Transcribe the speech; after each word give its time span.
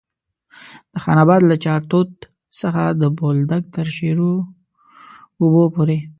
د 0.91 0.93
خان 1.03 1.17
اباد 1.25 1.41
له 1.49 1.55
چارتوت 1.65 2.11
څخه 2.59 2.83
د 3.01 3.03
بولدک 3.17 3.63
تر 3.75 3.87
شیرو 3.95 4.33
اوبو 5.41 5.63
پورې. 5.73 5.97